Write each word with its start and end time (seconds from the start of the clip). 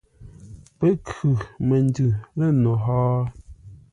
Pə́ 0.77 0.91
khʉ 1.07 1.29
məndʉ 1.67 2.05
lə̂ 2.37 2.47
no 2.61 2.71
hó? 2.83 2.97